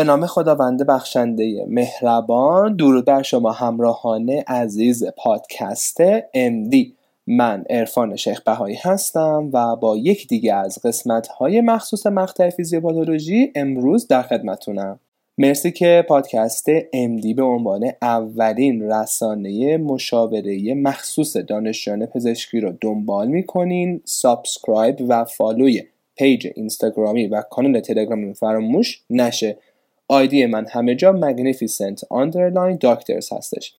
[0.00, 6.76] به نام خداوند بخشنده مهربان درود بر شما همراهان عزیز پادکست MD
[7.26, 13.52] من عرفان شیخ بهایی هستم و با یک دیگه از قسمت های مخصوص مقطع فیزیوپاتولوژی
[13.54, 15.00] امروز در خدمتونم.
[15.38, 24.00] مرسی که پادکست MD به عنوان اولین رسانه مشاوره مخصوص دانشجویان پزشکی رو دنبال می‌کنین.
[24.04, 25.82] subscribe و follow ی
[26.16, 29.56] پیج اینستاگرامی و کانال تلگرامی فراموش نشه.
[30.10, 33.74] ID من همه جا magnificent underline doctors هستش.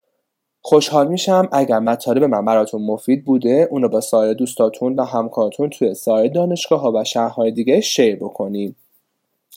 [0.62, 5.94] خوشحال میشم اگر مطالب من براتون مفید بوده اونو با سایر دوستاتون و همکارتون توی
[5.94, 8.76] سایر دانشگاه ها و شهرهای دیگه share بکنید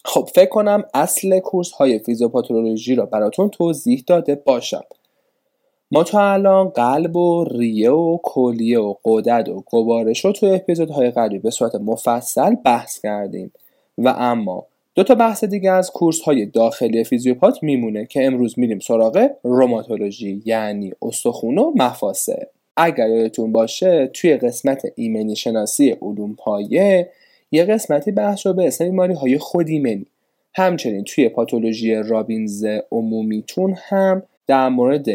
[0.04, 4.84] خب فکر کنم اصل course های فیزیوپاتولوژی رو براتون توضیح داده باشم.
[5.90, 11.10] ما تا الان قلب و ریه و کلیه و قدرت و گوارش رو توی اپیزودهای
[11.10, 13.52] قبلی به صورت مفصل بحث کردیم.
[13.98, 18.78] و اما دو تا بحث دیگه از کورس های داخلی فیزیوپات میمونه که امروز میریم
[18.78, 22.44] سراغ روماتولوژی یعنی استخون و مفاصل.
[22.76, 27.10] اگر یادتون باشه توی قسمت ایمنی شناسی علوم پایه
[27.50, 30.06] یه قسمتی بحث رو به اسم بیماری های خود ایمنی
[30.54, 35.06] همچنین توی پاتولوژی رابینز عمومیتون هم در مورد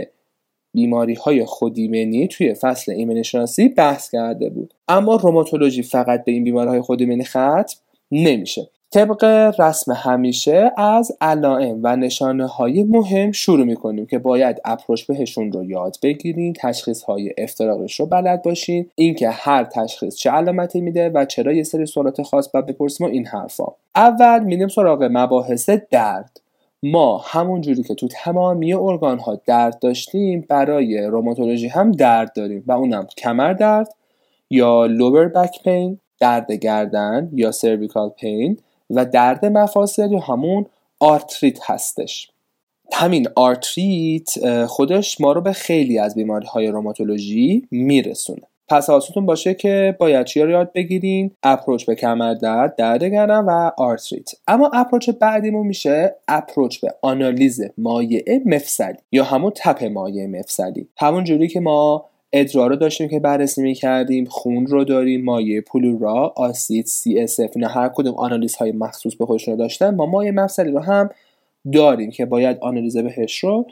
[0.74, 4.74] بیماری های خودیمنی توی فصل ایمنی شناسی بحث کرده بود.
[4.88, 7.66] اما روماتولوژی فقط به این بیماری های خودیمنی ختم
[8.12, 8.70] نمیشه.
[8.92, 9.24] طبق
[9.60, 15.64] رسم همیشه از علائم و نشانه های مهم شروع می‌کنیم که باید اپروچ بهشون رو
[15.64, 21.26] یاد بگیرین تشخیص های افتراقش رو بلد باشین اینکه هر تشخیص چه علامتی میده و
[21.26, 23.66] چرا یه سری سوالات خاص باید بپرسیم و این حرفا.
[23.96, 26.42] اول میریم سراغ مباحث درد.
[26.84, 32.64] ما همون جوری که تو تمامی ارگان ها درد داشتیم برای روماتولوژی هم درد داریم
[32.68, 33.96] و اونم کمر درد
[34.50, 38.58] یا lower back pain درد گردن یا cervical pain
[38.90, 40.66] و درد مفاصل یا همون
[41.00, 42.32] آرتریت هستش.
[42.94, 48.42] همین آرتریت خودش ما رو به خیلی از بیماری های روماتولوژی میرسونه.
[48.68, 53.40] پس حواستون باشه که باید چی رو یاد بگیرین؟ approach به کمر درد درد گردن
[53.40, 54.32] و آرتریت.
[54.48, 60.88] اما approach بعدیمون میشه approach به آنالیز مایع مفصلی یا همون tap مایع مفصلی.
[60.98, 66.34] همون جوری که ما ادرار رو داشتیم که بررسی می‌کردیم خون رو داریم مایع پلورا
[66.36, 69.96] آسیت CSF هر کدوم آنالیز های مخصوص به خودشون رو داشتن.
[69.96, 71.10] ما مایع مفصلی رو هم
[71.74, 73.68] داریم که باید آنالیز بهش رو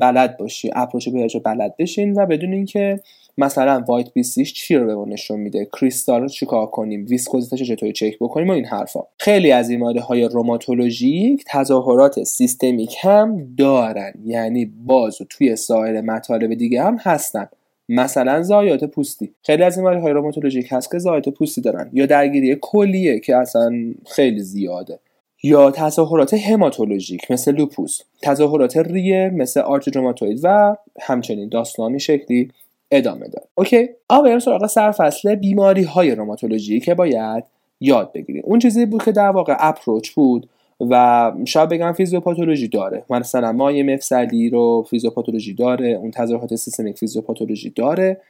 [0.00, 3.00] بلد باشی approach بهش رو بلد بشین و بدونین که
[3.38, 7.57] مثلا white BC ش چی رو به ما نشون میده کریستال رو چیکار کنیم viscosity
[7.57, 9.00] ش چطوری چک بکنیم و این حرفا.
[9.18, 16.54] خیلی از ماده های روماتولوژیک تظاهرات سیستمیک هم دارن یعنی باز و توی سایر مطالب
[16.54, 17.46] دیگه هم هستن.
[17.88, 19.34] مثلا ضایعات پوستی.
[19.42, 23.72] خیلی از این های روماتولوژیک هست که ضایعات پوستی دارن یا درگیری کلیه که اصلا
[24.06, 24.98] خیلی زیاده
[25.42, 32.50] یا تظاهرات هماتولوژیک مثل لوپوس تظاهرات ریه مثل آرتریت روماتوئید و همچنین داستانی شکلی
[32.90, 37.44] ادامه داد okay اما بریم سراغ سرفصل بیماری های روماتولوژی که باید
[37.80, 38.42] یاد بگیریم.
[38.44, 40.48] اون چیزی بود که در واقع approach بود
[40.80, 43.04] و شاید بگم فیزیوپاتولوژی داره.
[43.10, 48.20] مثلا مایع مفصلی رو فیزیوپاتولوژی داره اون تظاهرات سیستمیک فیزیوپاتولوژی داره.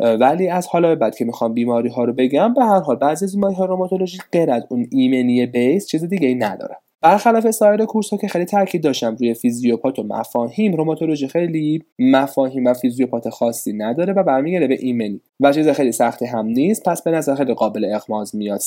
[0.00, 3.34] ولی از حالا بعد که می‌خوام بیماری ها رو بگم به هر حال بعضی از
[3.34, 6.76] بیماری ها روماتولوژی غیر از اون ایمنی بیس چیز دیگه ای نداره.
[7.02, 12.64] برخلاف سایر کورس ها که خیلی تاکید داشتم روی فیزیوپات و مفاهیم روماتولوژی خیلی مفاهیم
[12.64, 17.02] و فیزیوپات خاصی نداره و برمیگرده به ایمنی و چیز خیلی سختی هم نیست پس
[17.02, 18.60] به نظر خیلی قابل اغماز میاد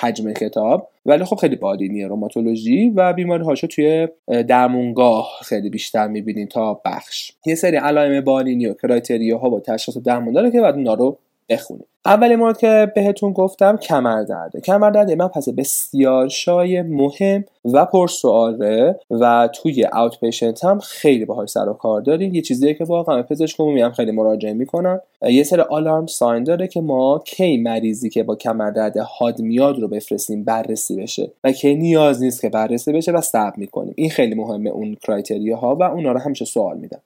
[0.00, 0.88] حجم کتاب.
[1.06, 7.32] ولی خب خیلی بادینیه روماتولوژی و بیماری هاشو توی درمونگاه خیلی بیشتر می‌بینین تا بخش.
[7.46, 11.18] یه سری علائم بالینی و کرایتریا ها با تشخیص درمون داره که بعد اونا رو
[11.48, 17.44] بخونید اول مورد که بهتون گفتم کمر درده کمر درد من پس بسیار شای مهم
[17.64, 22.34] و پرسواله و توی اوت پیشنت هم خیلی باهاش سر و کار داریم.
[22.34, 25.00] یه چیزیه که واقعا پزشک عمومی هم خیلی مراجعه می‌کنن.
[25.22, 29.78] یه سر آلارم ساین داره که ما کی مریضی که با کمر درد حاد میاد
[29.78, 33.94] رو بفرستیم بررسی بشه و کی نیاز نیست که بررسی بشه و صبر می‌کنیم.
[33.96, 37.00] این خیلی مهمه اون کرایتریا ها و اونا رو همیشه سوال میدن.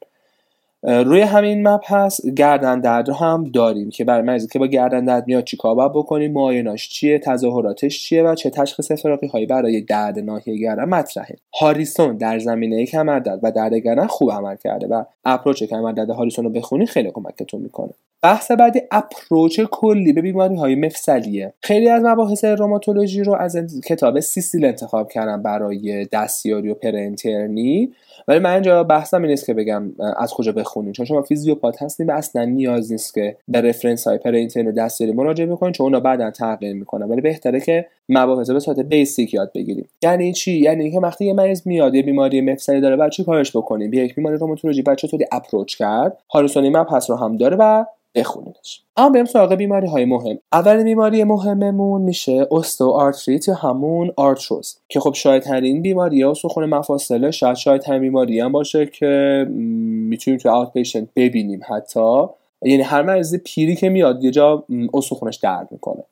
[0.82, 5.26] روی همین مبحث گردن درد رو هم داریم که برای مریضی که با گردن درد
[5.26, 10.18] میاد چیکار باید بکنیم؟ معایناش چیه؟ تظاهراتش چیه؟ و چه تشخیص افراقی هایی برای درد
[10.18, 11.36] ناحیه گردن مطرحه.
[11.60, 16.10] هاریسون در زمینه کمر درد و درد گردن خوب عمل کرده و اپروچ کمر درد
[16.10, 17.92] هاریسون رو بخونی خیلی کمکتون می‌کنه.
[18.22, 21.52] بحث بعدی اپروچ کلی به بیماری های مفصلیه.
[21.60, 23.56] خیلی از مباحث روماتولوژی رو از
[23.86, 27.92] کتاب سیسیل انتخاب کردم برای دستیاری و پرنترنی.
[28.28, 32.06] ولی من اینجا بحثم این نیست که بگم از کجا بخونید چون شما فیزیوپات هستین
[32.06, 36.00] و اصلا نیاز نیست که به reference های پر اینترنی دستیاری مراجعه بکنید چون اونا
[36.00, 37.08] بعدا تغییر می‌کنن.
[37.08, 39.88] ولی بهتره که مباحث به صورت basic یاد بگیریم.
[40.02, 43.56] یعنی چی؟ یعنی که وقتی یه مریض میاد یه بیماری مفصلی داره بعد چی کارش
[43.56, 47.84] بکنیم؟ بیا یک بیماری روماتولوژی بعد چطوری approach کرد؟ هاریسون مبحث رو هم داره و
[48.14, 48.82] بخونیدش.
[48.96, 50.38] اما بریم سراغ بیماری های مهم.
[50.52, 56.64] اول بیماری مهممون میشه استئوآرتریت یا همون آرتروز که خب شاید ترین بیماری ها استخون
[56.64, 62.24] مفاصله شاید شاید ترین بیماری هم باشه که می‌تونیم تو outpatient ببینیم حتی.
[62.62, 66.02] یعنی هر مریض پیری که میاد یه جا استخونش درد می‌کنه.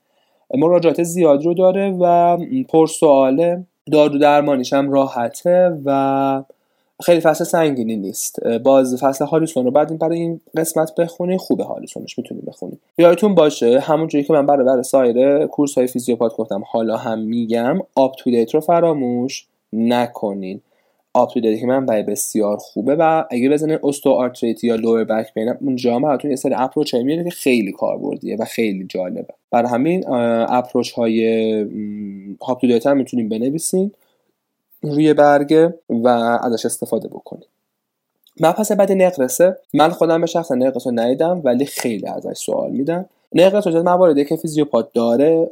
[0.55, 2.39] مراجعات زیاد رو داره و
[2.69, 6.43] پر سواله دارو درمانیش هم راحته و
[7.03, 8.47] خیلی فصل سنگینی نیست.
[8.47, 12.79] باز فصل هاریسون رو بعد این برای این قسمت بخونی خوبه هاریسونش می‌تونی بخونی.
[12.99, 17.79] یادتون باشه همونجوری که من برای برای سایر course های فیزیوپات گفتم حالا هم میگم
[17.97, 20.61] UpToDate رو فراموش نکنین.
[21.15, 25.59] UpTo که من برای بسیار خوبه و اگه بزنین osteoarthritis یا lower back pain ام
[25.61, 29.35] اونجا براتون یه سری approach میاره که خیلی کاربردیه و خیلی جالبه.
[29.51, 31.67] برای همین approach های
[32.41, 33.91] UpTo هم می‌تونیم بنویسین.
[34.83, 36.09] روی برگه و
[36.43, 37.49] ازش استفاده بکنیم
[38.41, 39.57] مبحث بعد نقرسه.
[39.75, 43.07] من خودم به شخصه نقرس رو ندیدم ولی خیلی ازش سوال میدم.
[43.35, 45.49] نقرس وجود مواردی که فیزیوپات داره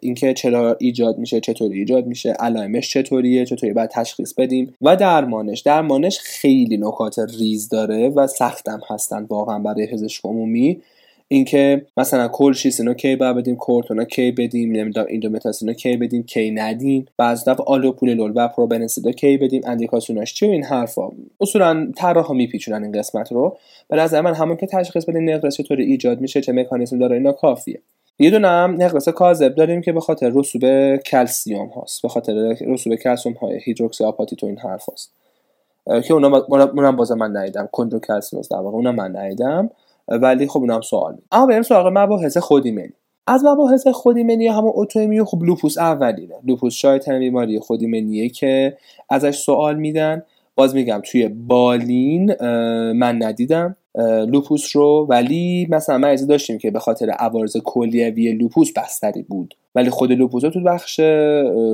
[0.00, 5.60] اینکه چرا ایجاد میشه چطوری ایجاد میشه علائمش چطوریه چطوری باید تشخیص بدیم و درمانش.
[5.60, 10.82] درمانش خیلی نکات ریز داره و سختم هستن واقعا برای پزشک عمومی.
[11.30, 17.06] اینکه مثلا کلشیس کی باید بدیم کورتونا کی بدیم نمی‌دونم ایندومتاسینا کی بدیم کی ندیم.
[17.16, 21.08] بعضی دفعه آلوپولینول و پروبنسیدا کی بدیم اندیکاسیوناش چی این حرفا.
[21.40, 23.56] اصولا طراحا میپیچونن این قسمت رو.
[23.88, 27.32] به نظر من همون که تشخیص بدیم نقرس چطور ایجاد میشه چه مکانیزم داره اینا
[27.32, 27.80] کافیه.
[28.18, 32.94] یه دونه هم نقرس کاذب داریم که به خاطر رسوب کلسیوم هاست به خاطر رسوب
[32.94, 35.12] کلسیوم های هیدروکسی آپاتیت و این حرف هاست
[36.02, 37.68] که اونا اونم باز من ندیدم.
[37.72, 39.70] کندروکلسینوز در واقع اونم من ندیدم.
[40.08, 42.92] ولی خب اونم سوال اما بریم سراغ مباحث خودایمنی
[43.30, 48.76] از مباحث خودایمنی همون autoimmune خب لوپوس اولینه لوپوس شاید بیماری خودایمنیه که
[49.10, 50.22] ازش سوال میدن.
[50.56, 52.34] باز میگم توی بالین
[52.92, 53.76] من ندیدم.
[54.28, 59.54] لوپوس رو ولی مثلا من داشتیم که به خاطر عوارض کلیوی لوپوس بستری بود.
[59.74, 61.00] ولی خود لوپوزا تو بخش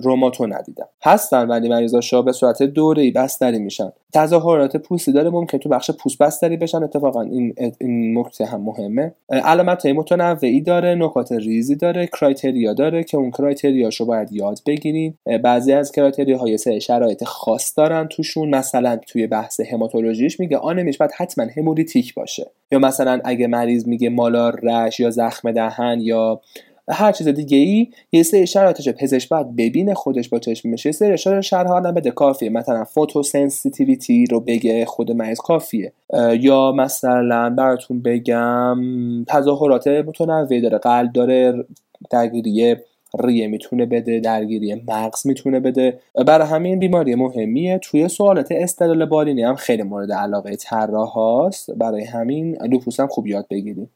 [0.03, 0.89] روماتو ندیدم.
[1.03, 3.93] هستن ولی مریضاشا به صورت دوره‌ای بستری میشن.
[4.13, 6.83] تظاهرات پوستی داره ممکن تو بخش پوست بستری بشن.
[6.83, 9.15] اتفاقا این این نکته هم مهمه.
[9.31, 15.15] علامت های متنوعی داره نکات ریزی داره کرایتریا داره که اون کرایتریاشو باید یاد بگیرین.
[15.43, 18.51] بعضی از criteria های سه شرایط خاص دارن توشون.
[18.51, 22.51] مثلا توی بحث هماتولوژیش میگه آنمیش باید حتما همولیتیک باشه.
[22.73, 26.41] یا مثلا اگه مریض میگه malar rash یا زخم دهن یا
[26.89, 31.43] هر چیز دیگه ای یه سری شرایطش پزشک باید ببینه خودش با چشمش یه سری
[31.43, 32.51] شرح آدم بده کافیه.
[32.51, 35.93] مثلا photosensitivity رو بگه خود مریض کافیه.
[36.41, 38.79] یا مثلا براتون بگم
[39.25, 40.79] تظاهرات متنوعی داره.
[40.79, 41.65] قلب داره
[42.11, 42.77] درگیری
[43.19, 45.99] ریه می‌تونه بده درگیری مغز می‌تونه بده.
[46.27, 47.79] برای همین بیماری مهمیه.
[47.79, 51.71] توی سوالات استدلال بالینی هم خیلی مورد علاقه طراح هاست.
[51.71, 53.91] برای همین لوپوس هم خوب یاد بگیریم.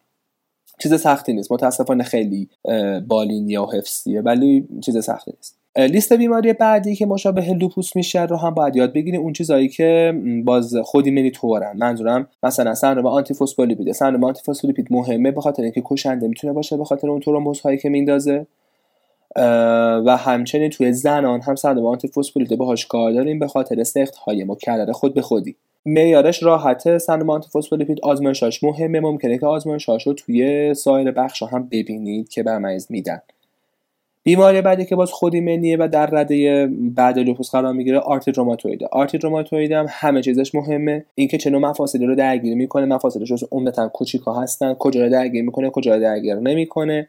[0.78, 1.52] چیز سختی نیست.
[1.52, 2.48] متاسفانه خیلی
[3.08, 5.58] بالینی و حفظیه ولی چیز سختی نیست.
[5.78, 9.20] لیست بیماری بعدی که مشابه لوپوس میشه رو هم باید یاد بگیریم.
[9.20, 10.14] اون چیزایی که
[10.44, 15.62] باز خودی منی تورن منظورم مثلا سندروم آنتی فسفولیپید سندروم آنتی فسفولیپید مهمه به خاطر
[15.62, 18.46] اینکه کشنده می‌تونه باشه به خاطر اون ترومبوز که میندازه.
[20.06, 24.92] و همچنین توی زنان هم آنتی فسفولیپید باهاش کار داریم به خاطر سخت های مکرر
[24.92, 25.56] خود به خودی.
[25.86, 32.28] معیارش راحته سندروم فسفولیپید آزمایشاش مهمه ممکنه که آزمایشاش رو توی سایر بخش هم ببینید
[32.28, 33.20] که مریض میدن.
[34.28, 38.84] بیماری بعدی که باز خودی منیه و در رده بعد لوپوس قرار می‌گیره آرتید روماتوید
[38.84, 41.04] آرتید روماتوید هم همه چیزش مهمه.
[41.14, 44.74] اینکه چه نوع مفاصلی رو درگیر می‌کنه مفاصلش عمدتا کوچیکا هستن.
[44.74, 47.08] کجا رو درگیر می‌کنه کجا رو درگیر نمی‌کنه.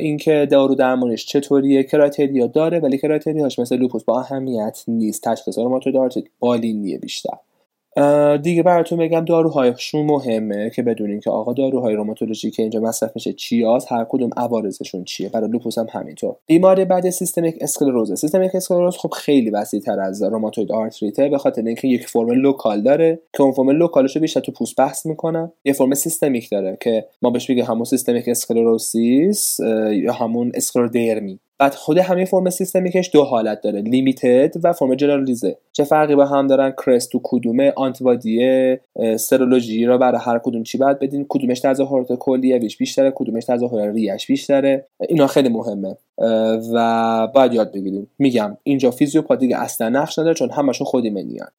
[0.00, 5.24] اینکه دارو درمانش چطوریه criteria داره ولی criteria ش مثل لوپوس با اهمیت نیست.
[5.24, 7.34] تشخیص rheumatoid arthritis بالینیه بیشتر.
[8.42, 13.32] دیگه براتون بگم داروهایشون مهمه که بدونین که آقا داروهای روماتولوژی که اینجا مصرف میشه
[13.32, 16.36] چیاست هر کدوم عوارضشون چیه؟ برای لوپوس هم همینطور.
[16.46, 18.20] بیماری بعد systemic sclerosis.
[18.20, 22.30] systemic sclerosis خب خیلی وسیع تر از rheumatoid arthritis ه به خاطر اینکه یک فرم
[22.30, 25.94] local داره که اون فرم local ش رو بیشتر تو پوست بحث می‌کنن یه فرم
[25.94, 29.60] سیستمیک داره که ما بهش میگه همون systemic sclerosis
[29.92, 35.58] یا همون اسکلرودرمی بعد خود همین فرم سیستمیکش دو حالت داره limited و فرم جنرالیزه
[35.72, 38.76] چه فرقی با هم دارن؟ CREST تو کدومه آنتیبادی
[39.16, 44.26] سرولوژی را برای هر کدوم چی باید بدین کدومش تظاهرات کلیویش بیشتره کدومش تظاهرات ریه‌ش
[44.26, 44.86] بیشتره.
[45.08, 45.96] اینا خیلی مهمه.
[46.74, 51.10] و باید یاد بگیریم میگم اینجا فیزیوپات دیگه اصلا نقش نداره چون همشون خودایمنی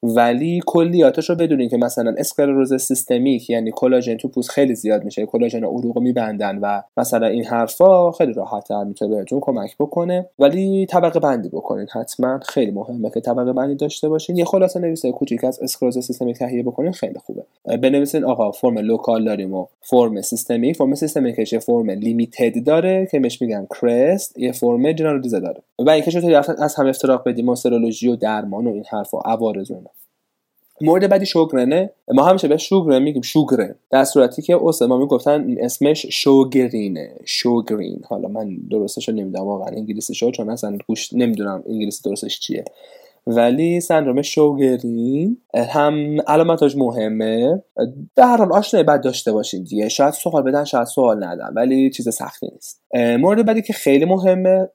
[0.04, 5.26] ولی کلیاتش رو بدونین که مثلا اسکلروز سیستمیک یعنی کلاژن تو پوست خیلی زیاد میشه
[5.26, 10.30] کلاژن عروق میبندن و مثلا این حرفا خیلی راحت تر می‌تونه بهتون کمک بکنه.
[10.40, 12.40] ولی طبقه بندی بکنین حتما.
[12.40, 14.38] خیلی مهمه که طبقه بندی داشته باشین.
[14.38, 17.44] یه خلاصه نویسه کوچیک از اسکلروز سیستمیک تهیه بکنین خیلی خوبه.
[17.78, 20.78] بنویسین آقا فرم local داریم و فرم سیستمیک.
[20.78, 25.62] فرم سیستمیکش فرم limited داره که بهش میگن CREST یه فرم جنرالیزه داره.
[25.80, 29.72] و اینکه چطوری از هم افتراق بدیم و سرولوژی و درمان و این حرفا عوارض
[29.72, 29.82] و
[30.82, 31.90] مورد بعدی شوگرنه.
[32.14, 33.76] ما همیشه به شوگرن میگیم شوگرن.
[33.90, 37.12] در صورتی که ما می‌گفتن اسمش شوگرینه.
[37.26, 38.02] شوگرین.
[38.08, 42.66] حالا من درستش رو نمی‌دونم واقعا انگلیسی شو چون اصلا گوش نمی‌دونم انگلیسی درستش چیه.
[43.28, 47.64] ولی سندروم شوگرین هم علامتاش مهمه.
[48.16, 49.90] در حد آشنایی باید داشته باشین دیگه.
[49.90, 52.82] شاید سوال بدن شاید سوال ندن ولی چیز سختی نیست.
[53.20, 54.70] مورد بعدی که خیلی مهمه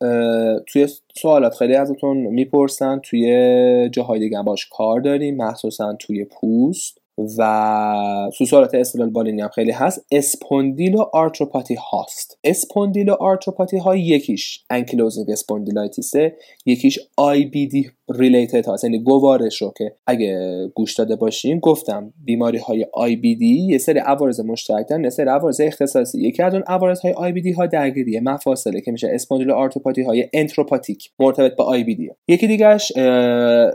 [0.66, 0.88] توی
[1.20, 7.04] سوالات خیلی ازتون می‌پرسن توی جاهای دیگه باش کار داریم مخصوصا توی پوست.
[7.38, 12.38] و سوالات استدلال بالینی هم خیلی هست اسپوندیلو آرتروپاتی هاست.
[12.44, 18.84] اسپوندیلو آرتروپاتی ها یکیش ankylosing spondylitis ه یکیش IBD related هست.
[18.84, 20.38] یعنی گوارش رو که اگه
[20.74, 26.22] گوش داده باشیم گفتم بیماری های IBD یه سری عوارض مشترک یه سری عوارض اختصاصی.
[26.22, 31.10] یکی از اون عوارض های IBD ها درگیری مفاصله که میشه اسپوندیلو آرتروپاتی های انتروپاتیک
[31.18, 32.10] مرتبط با IBD.
[32.28, 32.92] یکی دیگهش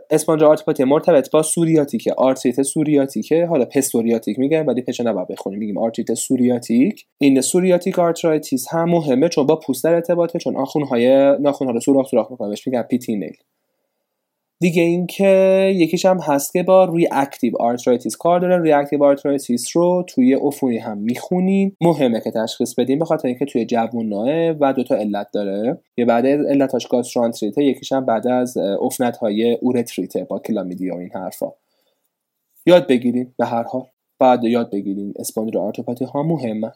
[0.10, 5.60] اسپوندیلو آرتروپاتی مرتبط با سوریاتیک آرتریت سوریاتیک حالا پسوریاتیک میگن ولی پ رو نباید بخونیم.
[5.60, 7.06] میگیم آرتریت سوریاتیک.
[7.22, 10.56] این psoriatic arthritis هم مهمه چون با پوست در ارتباطه چون
[10.90, 12.86] های ناخون ها رو سوراخ سوراخ می‌کنه بهش میگن
[14.62, 18.62] دیگه اینکه یکیش هم هست که با reactive arthritis کار داره.
[18.62, 21.76] reactive arthritis رو توی عفونی هم می‌خونین.
[21.82, 25.78] مهمه که تشخیص بدیم به خاطر اینکه توی جووناه و دوتا علت داره.
[25.98, 30.96] یکی از علتاش بعد از گاسترانتریته یکیش هم بعد از عفونت های اورتریته با کلامیدیا
[30.96, 31.52] و این حرفا.
[32.66, 33.86] یاد بگیرین به هر حال.
[34.20, 36.72] بعد یاد بگیرین اسپوندیلو آرتروپاتی ها مهمه.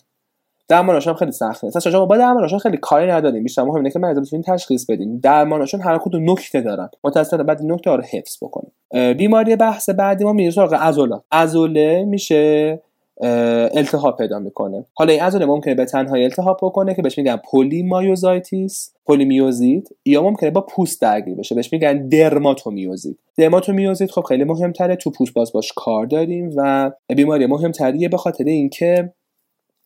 [0.73, 1.67] درمانشون خیلی سخته.
[1.67, 5.19] اصلا شما با درمانشون خیلی کاری نداریم بیشتر مهم اینه که مریض بتونین تشخیص بدین.
[5.19, 6.89] درمانشون هر کدوم نکته دارن.
[7.03, 8.71] متأسفانه باید نکته رو حفظ بکنیم
[9.17, 11.19] بیماری بحث بعدی ما میره سراغ عضله.
[11.31, 12.81] عضله میشه
[13.21, 14.85] التهاب پیدا می‌کنه.
[14.93, 20.51] حالا این عضله ممکنه به تنهایی التهاب بکنه که بهش میگن polymyositis پلیمیوزیت یا ممکنه
[20.51, 21.55] با پوست درگیر بشه.
[21.55, 23.15] بهش میگن درماتومیوزیت.
[23.37, 24.95] درماتومیوزیت خب خیلی مهمتره.
[24.95, 29.13] تو پوست باز باهاش کار داریم و بیماری مهمتریه به خاطر اینکه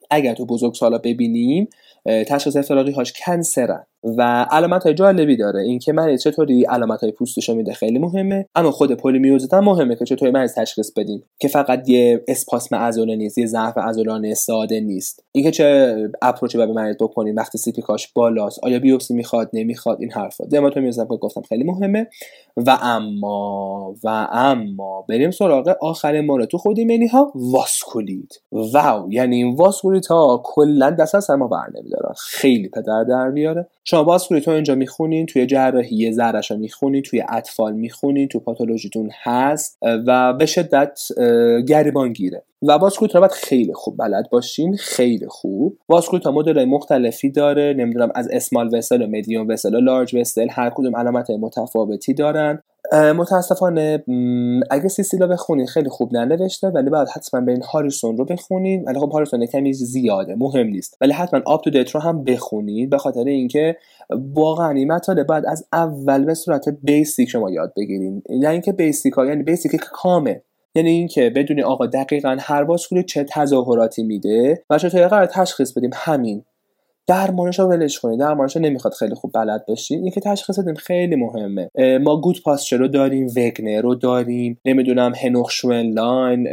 [0.09, 1.69] اگر تو بزرگ سالا ببینیم
[2.05, 3.85] تشخیص افتراقی هاش کنسره.
[4.03, 5.61] و علامت های جالبی داره.
[5.61, 8.45] اینکه مریض چطوری علامت های پوستشو میده خیلی مهمه.
[8.55, 11.23] اما خود پلیمیوزیت هم مهمه که چطوری مریض تشخیص بدیم.
[11.39, 15.23] که فقط یه اسپاسم عضله نیست یه ضعف عضلانه ساده نیست.
[15.31, 19.97] اینکه چه approach ی به مریض بکنیم وقتی CPK اش بالاست آیا بیوپسی می‌خواد نمی‌خواد
[20.01, 20.45] این حرفا.
[20.45, 22.07] درماتومیوزیت که گفتم خیلی مهمه.
[22.57, 26.47] و اما و اما بریم سراغ آخر مورد.
[26.47, 29.13] تو خودایمنی ها واسکولیت wow!
[29.13, 31.67] یعنی این واسکولیت ها کلا دست از ما بر
[32.17, 37.73] خیلی پدر در بیاره شما واسکولیت ها اینجا می‌خونین توی جراحی ذره‌ش می‌خونین توی اطفال
[37.73, 39.77] می‌خونین تو پاتولوژیتون هست
[40.07, 40.99] و به شدت
[41.67, 45.77] گریبان گیره و واسکولیت ها باید خیلی خوب بلد باشین خیلی خوب.
[45.89, 50.47] واسکولیت ها مدل مختلفی داره نمی‌دونم از small vessel و medium vessel و large vessel
[50.51, 52.63] هر کدوم علامت متفاوتی دارن.
[52.93, 54.03] متاسفانه
[54.71, 59.11] اگه سیسیل بخونین خیلی خوب ننوشته ولی باید حتما برین هاریسون رو بخونین ولی خب
[59.11, 60.97] هاریسون کمی زیاده مهم نیست.
[61.01, 63.77] ولی حتما UpToDate رو هم بخونید به خاطر اینکه
[64.33, 68.23] واقعا این مطالب باید از اول به صورت basic شما یاد بگیرین.
[68.29, 70.41] یعنی اینکه basic ها یعنی basic کامه.
[70.75, 74.63] یعنی اینکه بدونی آقا دقیقا هر واسکولیتی چه تظاهراتی میده.
[74.69, 76.43] و چطور قرار تشخیص بدیم؟ همین.
[77.07, 81.15] درمانش رو ولش کنید درمانش رو نمی‌خواد خیلی خوب بلد باشین اینکه تشخیص بدیم خیلی
[81.15, 81.69] مهمه.
[81.97, 84.59] ما گود پاسچر رو داریم وگنر رو داریم.
[84.65, 85.13] نمی‌دونم
[85.69, 86.47] لاین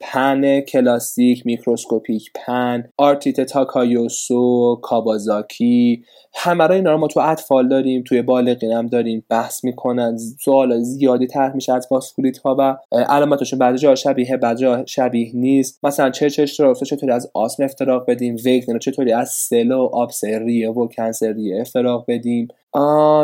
[0.00, 8.02] PAN کلاسیک میکروسکوپیک PAN آرتریت تاکایاسو کاوازاکی همه را اینا رو ما تو اطفال داریم
[8.06, 10.16] توی بالغین هم داریم بحث می‌کنن.
[10.44, 15.30] سوال زیادی طرح میشه از واسکولیت ها و علامتشون بعضی جا شبیه بعضی جا شبیه
[15.34, 15.78] نیست.
[15.82, 16.46] مثلا چه چه
[16.86, 22.48] چطوری از آسم افتراق بدیم؟ وگنر چطوری از سل و آبسریه و کنسریه افتراق بدیم.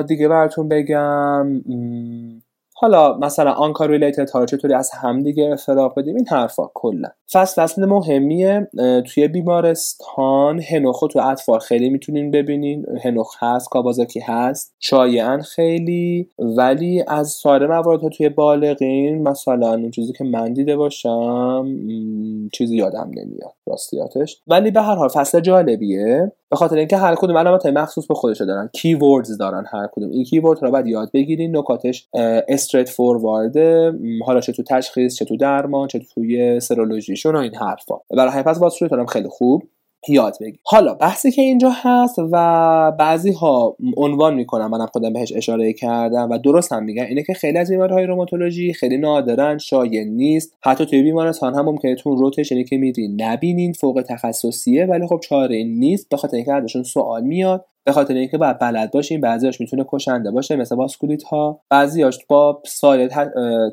[0.08, 1.62] دیگه براتون بگم
[2.82, 7.08] حالا مثلا آنکار ریلیتد ها چطوری از همدیگه افتراق بدیم؟ این حرفا کلا.
[7.32, 8.68] فصل فصل مهمیه
[9.06, 12.86] توی بیمارستان هنوخو تو اطفال خیلی می‌تونین ببینین.
[13.04, 16.28] هنوخ هست کابازاکی هست شایعا خیلی.
[16.38, 21.66] ولی از سایر موارد توی بالغین مثلا اون چیزی که من دیده باشم
[22.52, 23.52] چیزی یادم نمیاد.
[23.66, 26.32] راستیاتش ولی به هر حال فصل جالبیه.
[26.50, 28.70] به خاطر اینکه هر کدوم علامت مخصوص به خودش دارن.
[28.72, 30.10] کیوردز دارن هر کدوم.
[30.10, 31.56] این کیورد رو باید یاد بگیرین.
[31.56, 32.08] نکاتش
[32.72, 33.56] استریت فوروارد
[34.26, 37.94] حالا چه تو تشخیص چه تو درمان چه توی سرولوژیشون و این حرفا.
[38.10, 39.62] برای همین پس واسه خیلی خوب
[40.08, 40.60] یاد بگیر.
[40.64, 46.30] حالا بحثی که اینجا هست و بعضی ها عنوان می‌کنم منم خودم بهش اشاره کردم
[46.30, 50.56] و درست هم میگن اینه که خیلی از بیماری های روماتولوژی خیلی نادرن شایع نیست.
[50.62, 55.20] حتی توی بیمارستان هم ممکنه تون روتش اینه که میری نبینین فوق تخصصیه ولی خب
[55.20, 56.08] چاره نیست.
[56.08, 57.64] به خاطر اینکه ازشون سوال میاد.
[57.84, 62.62] به خاطر اینکه باید بلد باشیم بعضیاش می‌تونه کشنده باشه مثل باسکولیت ها بعضیاش با
[62.66, 63.10] سایر,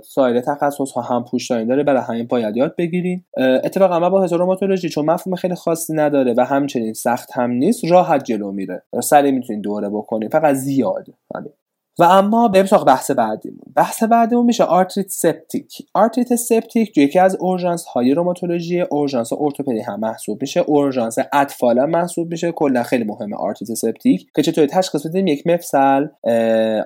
[0.04, 3.26] سایر تخصص ها هم پوشتاری داره برای همین باید یاد بگیریم.
[3.38, 8.24] اتفاقا ما با روماتولوژی چون مفهوم خیلی خاصی نداره و همچنین سخت هم نیست راحت
[8.24, 8.84] جلو میره.
[9.04, 11.06] سریع می‌تونید دوره بکنیم فقط زیاد.
[11.36, 11.52] همین.
[12.00, 13.60] و اما بریم سراغ بحث بعدیمون.
[13.76, 20.00] بحث بعدیمون میشه آرتریت سپتیک آرتریت سپتیک یکی از اورژانس های روماتولوژی اورژانس ارتوپدی هم
[20.00, 20.60] محسوب میشه.
[20.60, 22.52] اورژانس اطفال هم محسوب میشه.
[22.52, 26.08] کلا خیلی مهمه آرتریت سپتیک که چطوری تشخیص بدیم؟ یک مفصل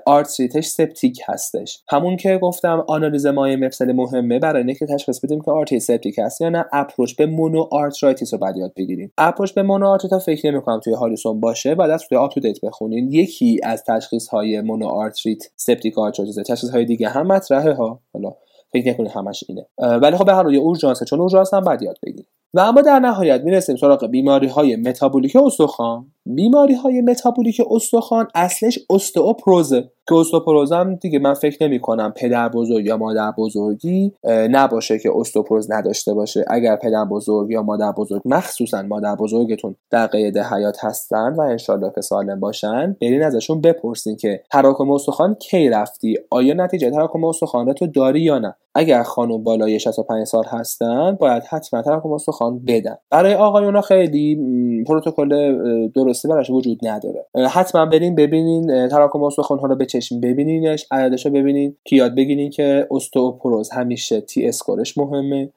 [0.06, 1.84] آرتریتش سپتیک هستش.
[1.90, 6.42] همون که گفتم آنالیز مایع مفصل مهمه برای اینکه تشخیص بدیم که آرتریت سپتیک هست
[6.42, 6.66] یا نه.
[6.74, 9.12] approach به monoarthritis رو باید یاد بگیریم.
[9.18, 11.76] approach به مونو آرتریت فکر نمی‌کنم توی هاریسون باشه.
[11.76, 13.12] باید از توی UpToDate بخونین.
[13.12, 18.02] یکی از تشخیص های مونو آرتریت septic arthritis تشخیص های دیگه هم مطرحه ها.
[18.14, 18.36] حالا
[18.74, 19.66] فکر نکنید همش اینه.
[20.02, 23.00] ولی خب به هر حال اورژانس چون اورژانس هم باید یاد بگیرید و اما در
[23.00, 26.06] نهایت می‌رسیم سراغ بیماری های متابولیک استخوان.
[26.26, 32.50] بیماری های متابولیک استخوان اصلش استئوپروزه که استوپروز هم دیگه من فکر نمی کنم پدر
[32.50, 36.46] بزرگ یا مادر بزرگی نباشه که استوپروز نداشته باشه.
[36.48, 41.92] اگر پدر بزرگ یا مادر بزرگ مخصوصا مادر بزرگتون در قید حیات هستن و انشالله
[41.96, 47.74] که سالم باشن برین ازشون بپرسین که تراکم استخوان کی رفتی؟ آیا نتیجه تراکم استخوان
[47.74, 52.96] تو داری یا نه؟ اگر خانم بالای 65 سال هستن باید حتما تراکم استخوان بدن.
[53.10, 54.38] برای آقایون خیلی
[54.88, 55.30] پروتکل
[55.90, 57.26] درستی براش وجود نداره.
[57.50, 62.16] حتما برین ببینین تراکم استخوان ها رو به چشم ببینینش عددش رو ببینین که یاد
[62.16, 65.50] بگیرین که استوپروز همیشه T-score ش مهمه.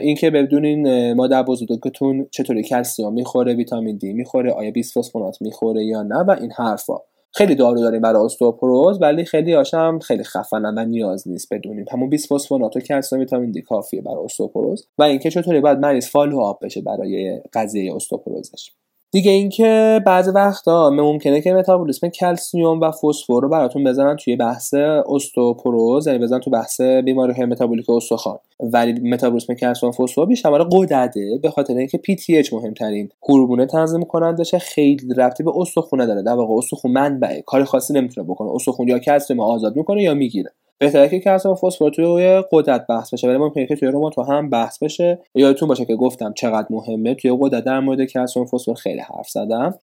[0.00, 6.16] اینکه بدونین مادر بزرگتون چطوری کلسیم می‌خوره ویتامین دی می‌خوره آیا بیسفوسفونات می‌خوره یا نه
[6.16, 6.96] و این حرفا.
[7.34, 11.84] خیلی دارو داریم برای استوپروز ولی خیلی هاش هم خیلی خفنن و نیاز نیست بدونیم.
[11.92, 14.88] همون بیسفوسفونات و کلسیم ویتامین دی کافیه برای استوپروز.
[14.98, 18.70] و اینکه چطوری باید مریض follow up بشه برای قضیه استوپروزش.
[19.12, 24.74] دیگه اینکه بعضی وقتا ممکنه که متابولیسم کلسیم و فسفر رو براتون بزنن توی بحث
[25.06, 28.38] استوپروز یعنی بزنن تو بحث بیماری های متابولیک استخوان.
[28.60, 35.14] ولی متابولیسم کلسیوم فسفر بیشتر قدرده به خاطر اینکه PTH مهمترین هورمون تنظیم کنندشه خیلی
[35.14, 38.50] ربطی به استخونه داره در واقع استخون منبعه کار خاصی نمی‌تونه بکنه.
[38.54, 40.50] استخون یا کلسیم آزاد می‌کنه یا می‌گیره.
[40.80, 44.82] بهتره که کلسیم فسفر توی قدرت بحث بشه ولی ممکنه که توی روماتو هم بحث
[44.82, 45.18] بشه.
[45.34, 47.14] یادتون باشه که گفتم چقدر مهمه.
[47.14, 49.74] توی قدرت در مورد کلسیم فسفر خیلی حرف زدم.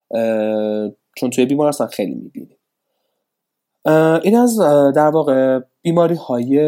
[1.17, 2.57] چون توی بیمارستان خیلی می‌بینیم.
[4.23, 4.59] این از
[4.95, 6.61] در واقع بیماری های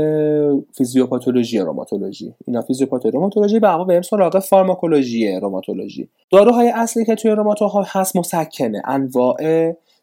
[0.77, 2.35] فیزیوپاتولوژی روماتولوژی.
[2.47, 6.09] اینا فیزیوپاتولوژی روماتولوژی به بریم سراغ فارماکولوژی روماتولوژی.
[6.31, 9.37] داروهای اصلی که توی روماتو ها هست مسکنه انواع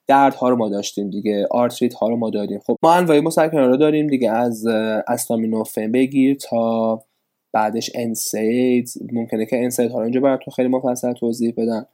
[0.08, 3.78] دردها رو ما داشتیم دیگه آرتریت ها رو ما داریم خب ما انواع مسکن رو
[3.78, 4.66] داریم دیگه از
[5.08, 7.02] استامینوفن بگیر تا
[7.54, 11.86] بعدش NSAID ممکنه که NSAID ها رو اینجا براتون خیلی مفصل توضیح بدن.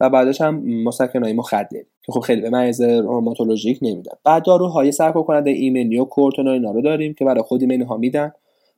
[0.00, 4.12] و بعدش هم مسکن های مخدر که خب خیلی به مریض روماتولوژیک نمیدن.
[4.24, 7.96] بعد داروهای سرکوب کننده ایمنی و کورتون اینا رو داریم که برای خود ایمنی ها
[7.96, 8.32] میدن.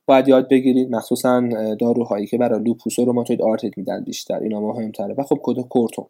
[0.05, 1.49] باید یاد بگیرید مخصوصا
[1.79, 4.39] داروهایی که برای لوپوس و روماتوید آرتریت میدن بیشتر.
[4.39, 5.15] اینا مهمتره.
[5.17, 6.05] و خب کد کورتون.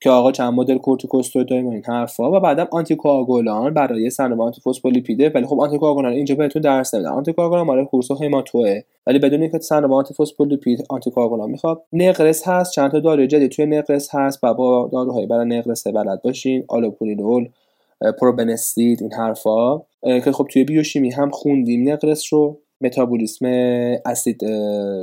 [0.00, 2.30] که آقا چند مدل کورتیکوستروید داریم این حرفا.
[2.32, 6.94] و بعدم آنتی کوآگولان برای سندروم آنتی فسفولیپیده ولی خب آنتی کوآگولان اینجا بهتون درس
[6.94, 11.82] نمیدن آنتی کوآگولان مال course هماتوه ولی بدون اینکه سندروم آنتی فسفولیپید آنتی کوآگولان می‌خواد
[11.92, 12.72] نقرس هست.
[12.72, 14.38] چند تا داروی جدید توی نقرس هست.
[14.42, 16.64] و با داروهای برای نقرس بلد باشین.
[16.68, 17.48] آلوپورینول
[18.20, 19.78] پروبنستید این حرفا.
[20.02, 22.58] که خب توی بیوشیمی هم خوندیم نقرس رو.
[22.80, 23.46] متابولیسم
[24.06, 24.44] اسید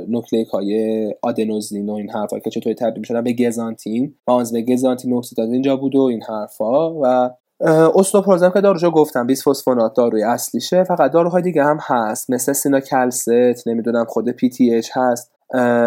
[0.08, 3.24] نوکلیک های آدنوزین و این حرفا که چطوری تبدیل می‌شدن.
[3.24, 4.14] به گزانتین.
[4.28, 7.30] و به گزانتین اکسیداز اینجا بود و این حرفا و
[7.96, 10.84] استئوپروزم که داروشو گفتم فسفونات داروی اصلیشه.
[10.84, 12.30] فقط داروهای دیگه هم هست.
[12.30, 15.32] مثل سیناکلست نمی‌دونم خود PTH هست.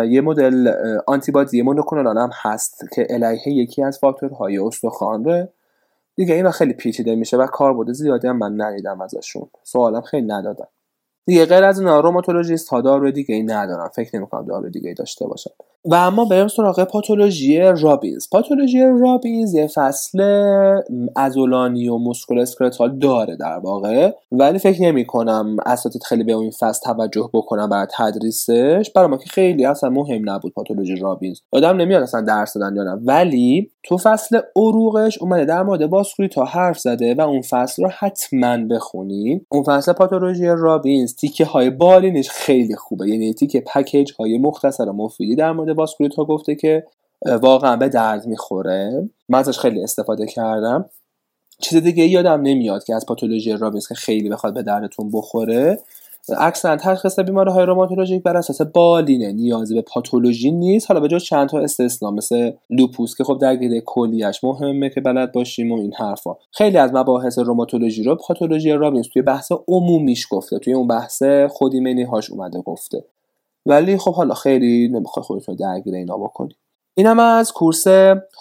[0.10, 0.72] یه مدل
[1.08, 5.48] آنتیبادی مونوکلونال هم هست که علیه یکی از فاکتورهای استخوان
[6.16, 9.48] دیگه اینا خیلی پیچیده میشه و کاربرد زیادی هم من ندیدم ازشون.
[9.64, 10.68] سوالم خیلی ندادم
[11.26, 14.94] دیگه غیر از اینا روماتولوژیست ها دارو دیگه ای ندارن فکر نمی‌کنم دارو دیگه ای
[14.96, 15.52] داشته باشن
[15.86, 18.30] و اما بریم سراغ پاتولوژی رابینز.
[18.32, 20.22] پاتولوژی رابینز یه فصل
[21.16, 24.12] عضلانی و musculoskeletal داره در واقع.
[24.32, 28.92] ولی فکر نمی کنم اساتید خیلی به این فصل توجه بکنم برای تدریسش.
[28.96, 31.40] برای ما که خیلی اصلا مهم نبود پاتولوژی رابینز.
[31.52, 35.90] آدم نمیاد اصلا درس دادن یا ولی تو فصل عروقش اومده در مورد
[36.32, 41.70] تا حرف زده و اون فصل رو حتما بخونید اون فصل پاتولوژی رابینز تیکه های
[41.70, 43.10] بالینش خیلی خوبه.
[43.10, 45.78] یعنی تیکه پکیج های مختصر و مفیدی در مورد
[46.18, 46.84] ها گفته که
[47.42, 49.10] واقعا به درد می‌خوره.
[49.30, 50.86] من ازش خیلی استفاده کردم.
[51.60, 55.80] چیز دیگه یادم نمیاد که از پاتولوژی رابینز که خیلی بخواد به دردتون بخوره.
[56.38, 60.88] اکثرا تشخیص بیماری های روماتولوژیک بر اساس بالینه نیازی به پاتولوژی نیست.
[60.88, 65.32] حالا به جز چند تا استثنا مثل لوپوس که خب درگیری کلیش مهمه که بلد
[65.32, 66.36] باشیم و این حرفا.
[66.52, 70.60] خیلی از مباحث روماتولوژی رو پاتولوژی رابینز توی بحث عمومیش گفته.
[70.60, 73.06] توی اون بحث خودیمنی هاش اومده گفته.
[73.66, 76.56] ولی خب حالا خیلی نمی‌خوای خودت رو درگیر اینا بکنی.
[76.96, 77.88] اینم از کورس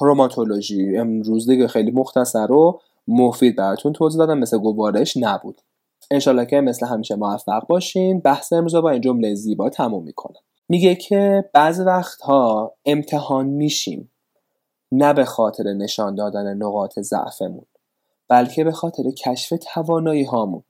[0.00, 0.96] روماتولوژی.
[0.96, 4.38] امروز دیگه خیلی مختصر و مفید براتون توضیح دادم.
[4.38, 5.60] مثل گوارش نبود.
[6.10, 8.20] انشالله که مثل همیشه موفق باشین.
[8.20, 10.40] بحث امروز با این جمله زیبا تموم می‌کنم.
[10.68, 14.10] میگه که بعض وقتها امتحان میشیم.
[14.92, 17.66] نه به خاطر نشان دادن نقاط ضعفمون
[18.28, 20.62] بلکه به خاطر کشف توانایی هامون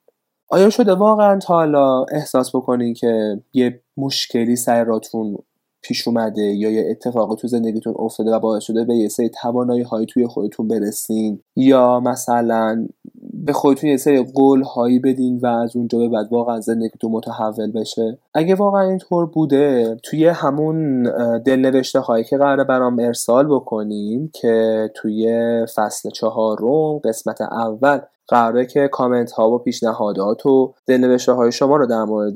[0.48, 5.38] آیا شده واقعا تا حالا احساس بکنین که یه مشکلی سراتون
[5.82, 9.82] پیش اومده یا یه اتفاقی تو زندگیتون افتاده و باعث شده به یه سری توانایی
[9.82, 11.40] های توی خودتون برسین.
[11.56, 12.86] یا مثلا
[13.32, 17.72] به خودتون یه سری قول هایی بدین و از اونجا به بعد واقعا زندگیتون متحول
[17.72, 18.18] بشه.
[18.34, 21.02] اگه واقعا اینطور بوده توی همون
[21.38, 25.26] دلنوشته هایی که قراره برام ارسال بکنین که توی
[25.74, 31.86] فصل چهارم قسمت اول قراره که کامنت ها و پیشنهادات و دلنوشته های شما رو
[31.86, 32.34] در مورد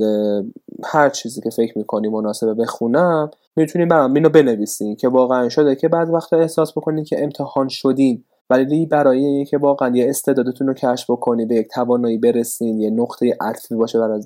[0.84, 5.88] هر چیزی که فکر می‌کنی مناسبه بخونم می‌تونین برام اینو بنویسین که واقعا شده که
[5.88, 8.24] بعد وقت احساس بکنین که امتحان شدین.
[8.50, 13.36] ولی برای اینکه واقعا یه استعدادتون رو کشف بکنی به یک توانایی برسین یه نقطه
[13.40, 14.22] عطفی باشه برای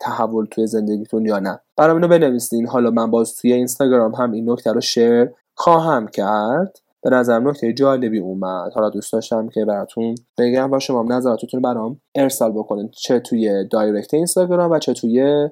[0.00, 1.60] تحول توی زندگیتون یا نه.
[1.76, 2.66] برام اینو بنویسین.
[2.66, 6.78] حالا من باز توی اینستاگرام هم این نکته رو شیر خواهم کرد.
[7.06, 8.72] به نظر نکته جالبی اومد.
[8.72, 10.72] حالا دوست داشتم که براتون بگم.
[10.72, 15.48] و شما نظراتتون برام ارسال بکنید چه توی دایرکت اینستاگرام و چه توی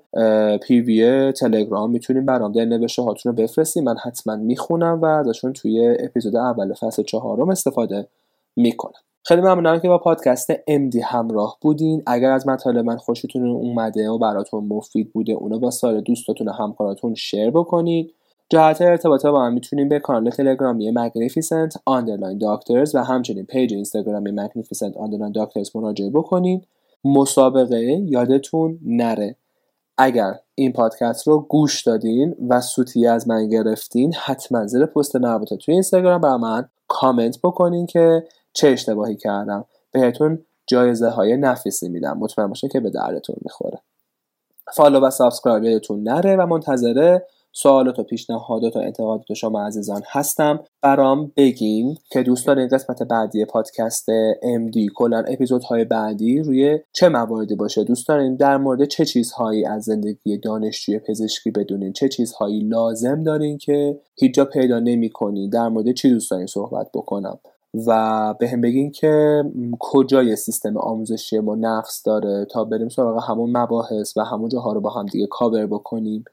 [0.63, 1.91] پی وی تلگرام.
[1.91, 6.75] می‌تونیم برام در نوشته هاتون رو بفرستیم من حتما می‌خونم و ازشون توی اپیزود اول
[6.75, 8.09] فصل چهارم استفاده
[8.57, 9.01] می‌کنم.
[9.27, 12.03] خیلی ممنونم که با پادکست امدی همراه بودین.
[12.07, 16.53] اگر از مطالب من خوشتون اومده و براتون مفید بوده اونو با سایر دوستاتون و
[16.53, 18.15] همکاراتون شیر بکنید
[18.51, 24.31] جهت ارتباط با هم می‌تونیم به کانال تلگرامی Magnificent underline Doctors و همچنین پیج اینستاگرامی
[24.31, 26.67] Magnificent underline Doctors مراجعه بکنید
[27.05, 29.37] مسابقه یادتون نره.
[29.99, 35.57] اگر این پادکست رو گوش دادین و سوتی از من گرفتین حتما زیر پست مربوطه
[35.57, 39.65] توی اینستاگرام برای من کامنت بکنین که چه اشتباهی کردم.
[39.93, 42.19] بهتون جایزه های نفیسی میدم.
[42.19, 43.79] مطمئن باشین که به دردتون می‌خوره.
[44.75, 50.61] follow و subscribe یادتون نره و منتظره سوالات و پیشنهادات و انتقادات شما عزیزان هستم.
[50.83, 54.11] برام بگین که دوست دارین قسمت بعدی پادکست
[54.43, 59.83] MD کلا اپیزودهای بعدی روی چه مواردی باشه؟ دوست دارین در مورد چه چیزهایی از
[59.83, 65.93] زندگی دانشجوی پزشکی بدونین؟ چه چیزهایی لازم دارین که هیچ جا پیدا نمی‌کنین؟ در مورد
[65.93, 67.39] چی دوست دارین صحبت بکنم؟
[67.87, 69.45] و به هم بگین که
[69.81, 74.81] کجای سیستم آموزشی ما نقص داره تا بریم سراغ همون مباحث و همون جاها رو
[74.81, 76.25] با هم دیگه کاور بکنیم.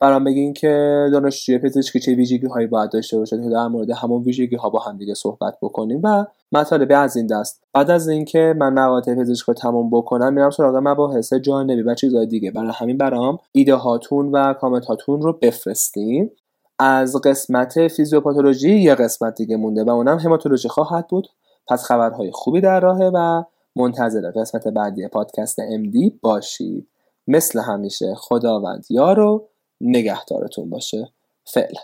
[0.00, 0.68] برام بگین که
[1.12, 4.78] دانشجوی پزشکی چه ویژگی هایی باید داشته باشه که در مورد همون ویژگی ها با
[4.78, 6.00] هم دیگه صحبت بکنیم.
[6.04, 7.64] و مطالبی از این دست.
[7.72, 12.26] بعد از اینکه من مقاطع پزشکی رو تمام بکنم میرم سراغ مباحث جانبی و چیزهای
[12.26, 12.50] دیگه.
[12.50, 16.30] برای همین برام ایده هاتون و کامنت هاتون رو بفرستین.
[16.78, 21.28] از قسمت فیزیوپاتولوژی یه قسمت دیگه مونده و اونم هماتولوژی خواهد بود.
[21.68, 23.42] پس خبرهای خوبی در راهه و
[23.76, 26.88] منتظر قسمت بعدی پادکست MD باشید.
[27.26, 29.48] مثل همیشه خداوند یارو.
[29.80, 31.12] نگهدارتون باشه.
[31.44, 31.80] فعلا.